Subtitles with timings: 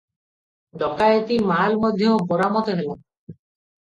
[0.83, 2.99] ଡକାଏତି ମାଲ ମଧ୍ୟ ବରାମଦ ହେଲା।